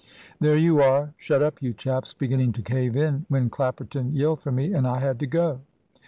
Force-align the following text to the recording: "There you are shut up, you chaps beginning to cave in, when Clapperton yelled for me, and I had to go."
"There 0.39 0.57
you 0.57 0.81
are 0.81 1.13
shut 1.15 1.43
up, 1.43 1.61
you 1.61 1.73
chaps 1.75 2.11
beginning 2.11 2.53
to 2.53 2.63
cave 2.63 2.95
in, 2.97 3.27
when 3.29 3.51
Clapperton 3.51 4.15
yelled 4.15 4.39
for 4.41 4.51
me, 4.51 4.73
and 4.73 4.87
I 4.87 4.97
had 4.97 5.19
to 5.19 5.27
go." 5.27 5.61